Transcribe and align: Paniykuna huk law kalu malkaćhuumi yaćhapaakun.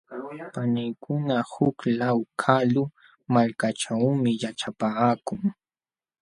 Paniykuna 0.53 1.37
huk 1.51 1.77
law 1.99 2.19
kalu 2.41 2.83
malkaćhuumi 3.33 4.31
yaćhapaakun. 4.41 5.41